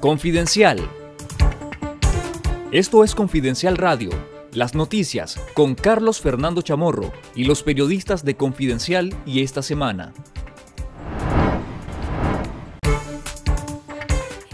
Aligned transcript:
Confidencial. 0.00 0.78
Esto 2.70 3.02
es 3.02 3.14
Confidencial 3.14 3.78
Radio, 3.78 4.10
las 4.52 4.74
noticias 4.74 5.40
con 5.54 5.74
Carlos 5.74 6.20
Fernando 6.20 6.60
Chamorro 6.60 7.12
y 7.34 7.44
los 7.44 7.62
periodistas 7.62 8.22
de 8.22 8.36
Confidencial 8.36 9.14
y 9.24 9.42
esta 9.42 9.62
semana. 9.62 10.12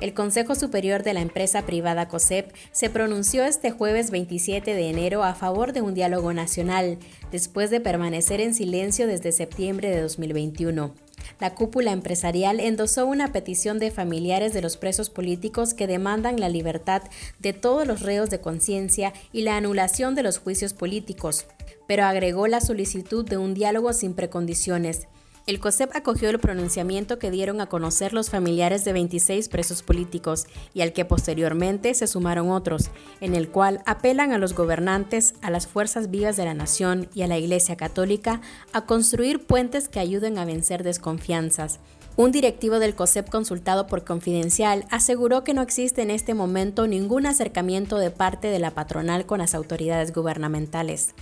El 0.00 0.12
Consejo 0.12 0.56
Superior 0.56 1.04
de 1.04 1.14
la 1.14 1.20
empresa 1.20 1.64
privada 1.64 2.08
COSEP 2.08 2.52
se 2.72 2.90
pronunció 2.90 3.44
este 3.44 3.70
jueves 3.70 4.10
27 4.10 4.74
de 4.74 4.90
enero 4.90 5.22
a 5.22 5.34
favor 5.34 5.72
de 5.72 5.82
un 5.82 5.94
diálogo 5.94 6.32
nacional, 6.32 6.98
después 7.30 7.70
de 7.70 7.80
permanecer 7.80 8.40
en 8.40 8.54
silencio 8.54 9.06
desde 9.06 9.30
septiembre 9.30 9.90
de 9.90 10.00
2021. 10.00 11.07
La 11.40 11.54
cúpula 11.54 11.92
empresarial 11.92 12.60
endosó 12.60 13.06
una 13.06 13.32
petición 13.32 13.78
de 13.78 13.90
familiares 13.90 14.52
de 14.52 14.62
los 14.62 14.76
presos 14.76 15.10
políticos 15.10 15.74
que 15.74 15.86
demandan 15.86 16.40
la 16.40 16.48
libertad 16.48 17.02
de 17.38 17.52
todos 17.52 17.86
los 17.86 18.00
reos 18.00 18.30
de 18.30 18.40
conciencia 18.40 19.12
y 19.32 19.42
la 19.42 19.56
anulación 19.56 20.14
de 20.14 20.22
los 20.22 20.38
juicios 20.38 20.74
políticos, 20.74 21.46
pero 21.86 22.04
agregó 22.04 22.46
la 22.46 22.60
solicitud 22.60 23.24
de 23.24 23.36
un 23.36 23.54
diálogo 23.54 23.92
sin 23.92 24.14
precondiciones 24.14 25.08
el 25.48 25.60
COSEP 25.60 25.96
acogió 25.96 26.28
el 26.28 26.38
pronunciamiento 26.38 27.18
que 27.18 27.30
dieron 27.30 27.62
a 27.62 27.70
conocer 27.70 28.12
los 28.12 28.28
familiares 28.28 28.84
de 28.84 28.92
26 28.92 29.48
presos 29.48 29.82
políticos 29.82 30.46
y 30.74 30.82
al 30.82 30.92
que 30.92 31.06
posteriormente 31.06 31.94
se 31.94 32.06
sumaron 32.06 32.50
otros, 32.50 32.90
en 33.22 33.34
el 33.34 33.48
cual 33.48 33.80
apelan 33.86 34.32
a 34.32 34.38
los 34.38 34.52
gobernantes, 34.52 35.32
a 35.40 35.50
las 35.50 35.66
fuerzas 35.66 36.10
vivas 36.10 36.36
de 36.36 36.44
la 36.44 36.52
nación 36.52 37.08
y 37.14 37.22
a 37.22 37.28
la 37.28 37.38
Iglesia 37.38 37.78
Católica 37.78 38.42
a 38.74 38.84
construir 38.84 39.46
puentes 39.46 39.88
que 39.88 40.00
ayuden 40.00 40.36
a 40.36 40.44
vencer 40.44 40.82
desconfianzas. 40.82 41.80
Un 42.16 42.30
directivo 42.30 42.78
del 42.78 42.94
COSEP 42.94 43.30
consultado 43.30 43.86
por 43.86 44.04
Confidencial 44.04 44.84
aseguró 44.90 45.44
que 45.44 45.54
no 45.54 45.62
existe 45.62 46.02
en 46.02 46.10
este 46.10 46.34
momento 46.34 46.86
ningún 46.86 47.24
acercamiento 47.24 47.96
de 47.96 48.10
parte 48.10 48.48
de 48.48 48.58
la 48.58 48.72
patronal 48.72 49.24
con 49.24 49.38
las 49.38 49.54
autoridades 49.54 50.12
gubernamentales. 50.12 51.14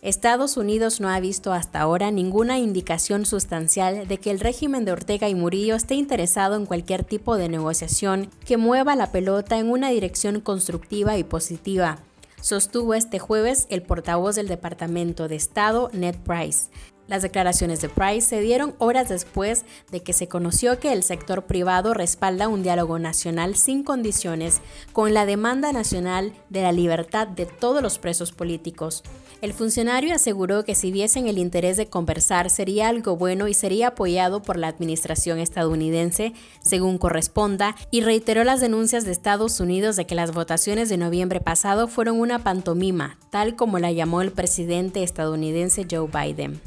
Estados 0.00 0.56
Unidos 0.56 1.00
no 1.00 1.08
ha 1.08 1.18
visto 1.18 1.52
hasta 1.52 1.80
ahora 1.80 2.12
ninguna 2.12 2.58
indicación 2.58 3.26
sustancial 3.26 4.06
de 4.06 4.18
que 4.18 4.30
el 4.30 4.38
régimen 4.38 4.84
de 4.84 4.92
Ortega 4.92 5.28
y 5.28 5.34
Murillo 5.34 5.74
esté 5.74 5.96
interesado 5.96 6.54
en 6.54 6.66
cualquier 6.66 7.02
tipo 7.02 7.36
de 7.36 7.48
negociación 7.48 8.30
que 8.46 8.56
mueva 8.56 8.94
la 8.94 9.10
pelota 9.10 9.58
en 9.58 9.68
una 9.68 9.90
dirección 9.90 10.40
constructiva 10.40 11.18
y 11.18 11.24
positiva, 11.24 11.98
sostuvo 12.40 12.94
este 12.94 13.18
jueves 13.18 13.66
el 13.70 13.82
portavoz 13.82 14.36
del 14.36 14.46
Departamento 14.46 15.26
de 15.26 15.34
Estado, 15.34 15.90
Ned 15.92 16.14
Price. 16.24 16.68
Las 17.08 17.22
declaraciones 17.22 17.80
de 17.80 17.88
Price 17.88 18.28
se 18.28 18.40
dieron 18.40 18.74
horas 18.78 19.08
después 19.08 19.64
de 19.90 20.02
que 20.02 20.12
se 20.12 20.28
conoció 20.28 20.78
que 20.78 20.92
el 20.92 21.02
sector 21.02 21.46
privado 21.46 21.94
respalda 21.94 22.48
un 22.48 22.62
diálogo 22.62 22.98
nacional 22.98 23.56
sin 23.56 23.82
condiciones 23.82 24.60
con 24.92 25.14
la 25.14 25.24
demanda 25.24 25.72
nacional 25.72 26.34
de 26.50 26.62
la 26.62 26.70
libertad 26.70 27.26
de 27.26 27.46
todos 27.46 27.82
los 27.82 27.98
presos 27.98 28.32
políticos. 28.32 29.02
El 29.40 29.52
funcionario 29.52 30.16
aseguró 30.16 30.64
que 30.64 30.74
si 30.74 30.90
viesen 30.90 31.28
el 31.28 31.38
interés 31.38 31.76
de 31.76 31.86
conversar 31.86 32.50
sería 32.50 32.88
algo 32.88 33.16
bueno 33.16 33.46
y 33.46 33.54
sería 33.54 33.88
apoyado 33.88 34.42
por 34.42 34.58
la 34.58 34.66
administración 34.66 35.38
estadounidense, 35.38 36.32
según 36.60 36.98
corresponda, 36.98 37.76
y 37.92 38.00
reiteró 38.00 38.42
las 38.42 38.60
denuncias 38.60 39.04
de 39.04 39.12
Estados 39.12 39.60
Unidos 39.60 39.94
de 39.94 40.06
que 40.06 40.16
las 40.16 40.32
votaciones 40.32 40.88
de 40.88 40.96
noviembre 40.96 41.40
pasado 41.40 41.86
fueron 41.86 42.18
una 42.18 42.42
pantomima, 42.42 43.16
tal 43.30 43.54
como 43.54 43.78
la 43.78 43.92
llamó 43.92 44.22
el 44.22 44.32
presidente 44.32 45.04
estadounidense 45.04 45.86
Joe 45.88 46.08
Biden. 46.08 46.60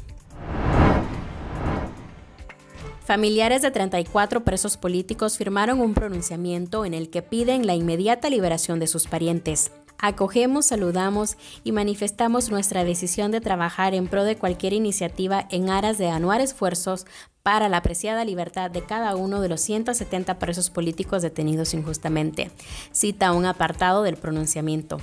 Familiares 3.04 3.60
de 3.60 3.70
34 3.70 4.44
presos 4.44 4.78
políticos 4.78 5.36
firmaron 5.36 5.80
un 5.80 5.92
pronunciamiento 5.92 6.86
en 6.86 6.94
el 6.94 7.10
que 7.10 7.20
piden 7.20 7.66
la 7.66 7.74
inmediata 7.74 8.30
liberación 8.30 8.80
de 8.80 8.86
sus 8.86 9.06
parientes. 9.08 9.72
Acogemos, 10.04 10.66
saludamos 10.66 11.36
y 11.62 11.70
manifestamos 11.70 12.50
nuestra 12.50 12.82
decisión 12.82 13.30
de 13.30 13.40
trabajar 13.40 13.94
en 13.94 14.08
pro 14.08 14.24
de 14.24 14.34
cualquier 14.34 14.72
iniciativa 14.72 15.46
en 15.48 15.70
aras 15.70 15.96
de 15.96 16.08
anuar 16.08 16.40
esfuerzos 16.40 17.06
para 17.42 17.68
la 17.68 17.78
apreciada 17.78 18.24
libertad 18.24 18.70
de 18.70 18.84
cada 18.84 19.16
uno 19.16 19.40
de 19.40 19.48
los 19.48 19.60
170 19.62 20.38
presos 20.38 20.70
políticos 20.70 21.22
detenidos 21.22 21.74
injustamente, 21.74 22.50
cita 22.92 23.32
un 23.32 23.46
apartado 23.46 24.02
del 24.02 24.16
pronunciamiento. 24.16 24.98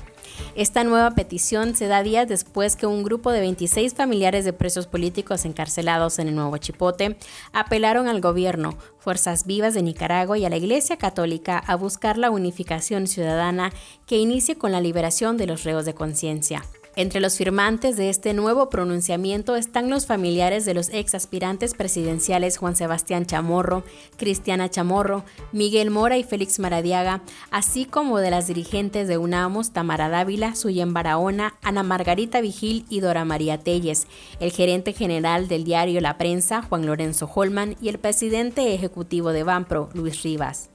Esta 0.55 0.83
nueva 0.83 1.11
petición 1.11 1.75
se 1.75 1.87
da 1.87 2.01
días 2.01 2.27
después 2.29 2.75
que 2.75 2.85
un 2.85 3.03
grupo 3.03 3.31
de 3.31 3.41
26 3.41 3.93
familiares 3.93 4.45
de 4.45 4.53
presos 4.53 4.87
políticos 4.87 5.43
encarcelados 5.43 6.19
en 6.19 6.29
el 6.29 6.35
Nuevo 6.35 6.57
Chipote 6.57 7.17
apelaron 7.51 8.07
al 8.07 8.21
gobierno, 8.21 8.77
Fuerzas 8.99 9.45
Vivas 9.45 9.73
de 9.73 9.83
Nicaragua 9.83 10.37
y 10.37 10.45
a 10.45 10.49
la 10.49 10.57
Iglesia 10.57 10.97
Católica 10.97 11.57
a 11.57 11.75
buscar 11.75 12.17
la 12.17 12.29
unificación 12.29 13.07
ciudadana 13.07 13.71
que 14.05 14.17
inicie 14.17 14.57
con 14.57 14.71
la 14.71 14.81
liberación 14.81 15.37
de 15.37 15.47
los 15.47 15.63
reos 15.63 15.85
de 15.85 15.93
conciencia. 15.93 16.63
Entre 16.99 17.21
los 17.21 17.37
firmantes 17.37 17.95
de 17.95 18.09
este 18.09 18.33
nuevo 18.33 18.69
pronunciamiento 18.69 19.55
están 19.55 19.89
los 19.89 20.05
familiares 20.05 20.65
de 20.65 20.73
los 20.73 20.89
ex 20.89 21.15
aspirantes 21.15 21.73
presidenciales 21.73 22.57
Juan 22.57 22.75
Sebastián 22.75 23.25
Chamorro, 23.25 23.85
Cristiana 24.17 24.69
Chamorro, 24.69 25.23
Miguel 25.53 25.91
Mora 25.91 26.17
y 26.17 26.23
Félix 26.23 26.59
Maradiaga, 26.59 27.21
así 27.51 27.85
como 27.85 28.19
de 28.19 28.31
las 28.31 28.47
dirigentes 28.47 29.07
de 29.07 29.17
UNAMOS 29.17 29.71
Tamara 29.71 30.09
Dávila, 30.09 30.55
Suyen 30.55 30.93
Barahona, 30.93 31.55
Ana 31.61 31.83
Margarita 31.83 32.41
Vigil 32.41 32.85
y 32.89 32.99
Dora 32.99 33.23
María 33.23 33.57
Telles, 33.57 34.05
el 34.41 34.51
gerente 34.51 34.91
general 34.91 35.47
del 35.47 35.63
diario 35.63 36.01
La 36.01 36.17
Prensa, 36.17 36.63
Juan 36.63 36.85
Lorenzo 36.85 37.31
Holman, 37.33 37.77
y 37.81 37.87
el 37.87 37.99
presidente 37.99 38.73
ejecutivo 38.73 39.31
de 39.31 39.43
Banpro, 39.43 39.87
Luis 39.93 40.21
Rivas. 40.23 40.69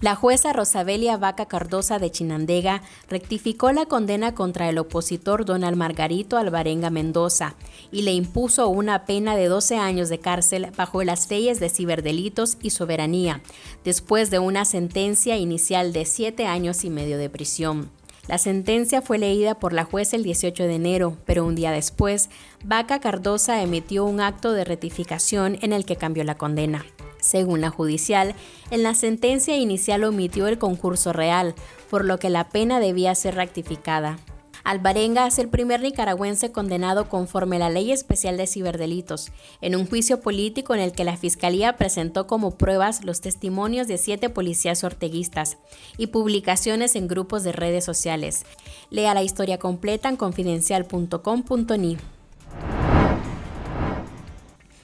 La 0.00 0.14
jueza 0.14 0.54
Rosabelia 0.54 1.18
Vaca 1.18 1.44
Cardosa 1.44 1.98
de 1.98 2.10
Chinandega 2.10 2.80
rectificó 3.10 3.70
la 3.70 3.84
condena 3.84 4.34
contra 4.34 4.70
el 4.70 4.78
opositor 4.78 5.44
Donald 5.44 5.76
Margarito 5.76 6.38
Alvarenga 6.38 6.88
Mendoza 6.88 7.54
y 7.92 8.00
le 8.00 8.12
impuso 8.12 8.66
una 8.68 9.04
pena 9.04 9.36
de 9.36 9.48
12 9.48 9.76
años 9.76 10.08
de 10.08 10.18
cárcel 10.18 10.68
bajo 10.74 11.04
las 11.04 11.28
leyes 11.28 11.60
de 11.60 11.68
ciberdelitos 11.68 12.56
y 12.62 12.70
soberanía, 12.70 13.42
después 13.84 14.30
de 14.30 14.38
una 14.38 14.64
sentencia 14.64 15.36
inicial 15.36 15.92
de 15.92 16.06
7 16.06 16.46
años 16.46 16.82
y 16.84 16.88
medio 16.88 17.18
de 17.18 17.28
prisión. 17.28 17.90
La 18.26 18.38
sentencia 18.38 19.02
fue 19.02 19.18
leída 19.18 19.58
por 19.58 19.74
la 19.74 19.84
jueza 19.84 20.16
el 20.16 20.22
18 20.22 20.64
de 20.64 20.76
enero, 20.76 21.18
pero 21.26 21.44
un 21.44 21.54
día 21.54 21.72
después, 21.72 22.30
Vaca 22.64 23.00
Cardosa 23.00 23.60
emitió 23.60 24.06
un 24.06 24.22
acto 24.22 24.54
de 24.54 24.64
rectificación 24.64 25.58
en 25.60 25.74
el 25.74 25.84
que 25.84 25.96
cambió 25.96 26.24
la 26.24 26.38
condena. 26.38 26.86
Según 27.20 27.60
la 27.60 27.70
judicial, 27.70 28.34
en 28.70 28.82
la 28.82 28.94
sentencia 28.94 29.56
inicial 29.56 30.04
omitió 30.04 30.48
el 30.48 30.58
concurso 30.58 31.12
real, 31.12 31.54
por 31.90 32.04
lo 32.04 32.18
que 32.18 32.30
la 32.30 32.48
pena 32.48 32.80
debía 32.80 33.14
ser 33.14 33.34
rectificada. 33.34 34.18
Alvarenga 34.64 35.26
es 35.26 35.38
el 35.38 35.48
primer 35.48 35.80
nicaragüense 35.80 36.52
condenado 36.52 37.08
conforme 37.08 37.58
la 37.58 37.70
Ley 37.70 37.92
Especial 37.92 38.36
de 38.36 38.46
Ciberdelitos, 38.46 39.32
en 39.60 39.74
un 39.74 39.86
juicio 39.86 40.20
político 40.20 40.74
en 40.74 40.80
el 40.80 40.92
que 40.92 41.04
la 41.04 41.16
Fiscalía 41.16 41.76
presentó 41.76 42.26
como 42.26 42.52
pruebas 42.52 43.04
los 43.04 43.20
testimonios 43.20 43.88
de 43.88 43.98
siete 43.98 44.28
policías 44.28 44.84
orteguistas 44.84 45.56
y 45.96 46.08
publicaciones 46.08 46.94
en 46.94 47.08
grupos 47.08 47.42
de 47.42 47.52
redes 47.52 47.84
sociales. 47.84 48.44
Lea 48.90 49.14
la 49.14 49.22
historia 49.22 49.58
completa 49.58 50.08
en 50.08 50.16
confidencial.com.ni. 50.16 51.96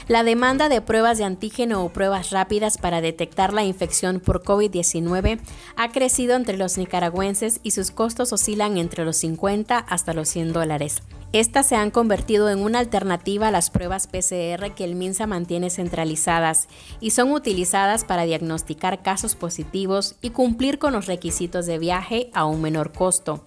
La 0.07 0.23
demanda 0.23 0.69
de 0.69 0.79
pruebas 0.79 1.17
de 1.17 1.25
antígeno 1.25 1.83
o 1.83 1.89
pruebas 1.89 2.29
rápidas 2.29 2.77
para 2.77 3.01
detectar 3.01 3.51
la 3.51 3.65
infección 3.65 4.21
por 4.21 4.41
COVID-19 4.41 5.41
ha 5.75 5.91
crecido 5.91 6.37
entre 6.37 6.55
los 6.55 6.77
nicaragüenses 6.77 7.59
y 7.61 7.71
sus 7.71 7.91
costos 7.91 8.31
oscilan 8.31 8.77
entre 8.77 9.03
los 9.03 9.17
50 9.17 9.77
hasta 9.77 10.13
los 10.13 10.29
100 10.29 10.53
dólares. 10.53 11.01
Estas 11.33 11.67
se 11.67 11.75
han 11.75 11.91
convertido 11.91 12.49
en 12.49 12.59
una 12.59 12.79
alternativa 12.79 13.49
a 13.49 13.51
las 13.51 13.69
pruebas 13.69 14.07
PCR 14.07 14.73
que 14.73 14.85
el 14.85 14.95
MINSA 14.95 15.27
mantiene 15.27 15.69
centralizadas 15.69 16.69
y 17.01 17.09
son 17.09 17.33
utilizadas 17.33 18.05
para 18.05 18.23
diagnosticar 18.23 19.01
casos 19.01 19.35
positivos 19.35 20.15
y 20.21 20.29
cumplir 20.29 20.79
con 20.79 20.93
los 20.93 21.07
requisitos 21.07 21.65
de 21.65 21.79
viaje 21.79 22.29
a 22.33 22.45
un 22.45 22.61
menor 22.61 22.93
costo. 22.93 23.43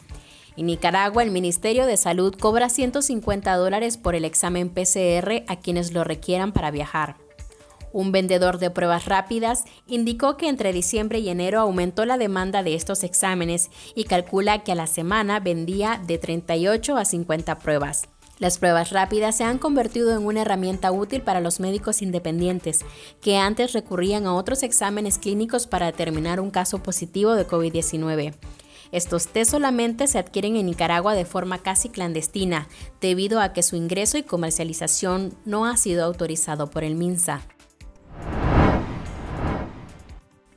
En 0.57 0.67
Nicaragua, 0.67 1.23
el 1.23 1.31
Ministerio 1.31 1.87
de 1.87 1.97
Salud 1.97 2.35
cobra 2.35 2.69
150 2.69 3.55
dólares 3.57 3.97
por 3.97 4.15
el 4.15 4.25
examen 4.25 4.69
PCR 4.69 5.45
a 5.47 5.57
quienes 5.57 5.93
lo 5.93 6.05
requieran 6.05 6.53
para 6.53 6.71
viajar. 6.71 7.17
Un 7.93 8.13
vendedor 8.13 8.59
de 8.59 8.71
pruebas 8.71 9.07
rápidas 9.07 9.65
indicó 9.87 10.37
que 10.37 10.49
entre 10.49 10.73
diciembre 10.73 11.19
y 11.19 11.29
enero 11.29 11.61
aumentó 11.61 12.05
la 12.05 12.19
demanda 12.19 12.63
de 12.63 12.75
estos 12.75 13.03
exámenes 13.03 13.71
y 13.95 14.05
calcula 14.05 14.63
que 14.63 14.73
a 14.73 14.77
la 14.77 14.87
semana 14.87 15.41
vendía 15.41 16.01
de 16.07 16.19
38 16.19 16.97
a 16.97 17.05
50 17.05 17.59
pruebas. 17.59 18.09
Las 18.39 18.59
pruebas 18.59 18.91
rápidas 18.91 19.37
se 19.37 19.45
han 19.45 19.59
convertido 19.59 20.17
en 20.17 20.25
una 20.25 20.43
herramienta 20.43 20.93
útil 20.93 21.21
para 21.21 21.41
los 21.41 21.61
médicos 21.61 22.01
independientes, 22.01 22.87
que 23.21 23.37
antes 23.37 23.75
recurrían 23.75 24.27
a 24.27 24.35
otros 24.35 24.63
exámenes 24.63 25.19
clínicos 25.19 25.67
para 25.67 25.87
determinar 25.87 26.41
un 26.41 26.51
caso 26.51 26.83
positivo 26.83 27.35
de 27.35 27.47
COVID-19. 27.47 28.35
Estos 28.93 29.29
test 29.29 29.53
solamente 29.53 30.07
se 30.07 30.19
adquieren 30.19 30.57
en 30.57 30.67
Nicaragua 30.67 31.15
de 31.15 31.25
forma 31.25 31.59
casi 31.59 31.89
clandestina, 31.89 32.69
debido 33.01 33.41
a 33.41 33.53
que 33.53 33.63
su 33.63 33.77
ingreso 33.77 34.19
y 34.19 34.23
comercialización 34.23 35.35
no 35.45 35.67
ha 35.67 35.77
sido 35.77 36.05
autorizado 36.05 36.71
por 36.71 36.83
el 36.83 36.97
MINSA. 36.97 37.43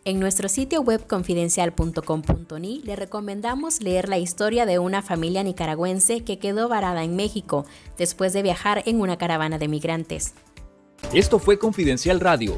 En 0.06 0.20
nuestro 0.20 0.50
sitio 0.50 0.82
web 0.82 1.08
confidencial.com.ni 1.08 2.82
le 2.82 2.96
recomendamos 2.98 3.82
leer 3.82 4.10
la 4.10 4.18
historia 4.18 4.66
de 4.66 4.78
una 4.78 5.02
familia 5.02 5.44
nicaragüense 5.44 6.26
que 6.26 6.40
quedó 6.40 6.68
varada 6.68 7.06
en 7.06 7.16
México 7.16 7.66
después 7.98 8.34
de 8.34 8.42
viajar 8.42 8.84
en 8.86 9.00
una 9.00 9.18
caravana 9.18 9.58
de 9.60 9.70
migrantes. 9.70 10.34
Esto 11.14 11.40
fue 11.40 11.58
Confidencial 11.58 12.20
Radio. 12.20 12.58